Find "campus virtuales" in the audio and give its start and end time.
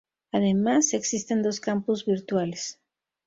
1.59-2.79